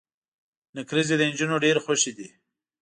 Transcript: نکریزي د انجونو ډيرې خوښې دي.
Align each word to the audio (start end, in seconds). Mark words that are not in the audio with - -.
نکریزي 0.75 1.15
د 1.17 1.21
انجونو 1.29 1.55
ډيرې 1.63 1.81
خوښې 1.85 2.11
دي. 2.17 2.27